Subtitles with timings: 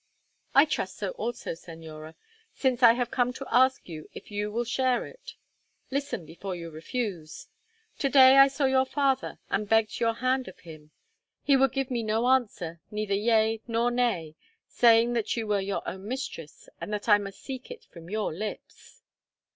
[0.55, 2.15] "I trust so also, Señora,
[2.55, 5.35] since I have come to ask you if you will share it.
[5.91, 7.49] Listen, before you refuse.
[7.99, 10.89] To day I saw your father, and begged your hand of him.
[11.43, 14.35] He would give me no answer, neither yea nor nay,
[14.67, 18.33] saying that you were your own mistress, and that I must seek it from your
[18.33, 19.03] lips."